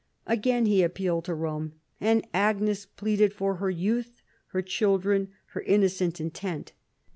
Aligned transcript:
Again 0.25 0.65
he 0.65 0.81
appealed 0.81 1.25
to 1.25 1.33
Eome, 1.33 1.73
and 1.99 2.25
Agnes 2.33 2.87
pleaded 2.87 3.33
for 3.33 3.57
her 3.57 3.69
youth, 3.69 4.23
her 4.47 4.63
children, 4.63 5.29
her 5.53 5.61
innocent 5.61 6.19
intent. 6.19 6.71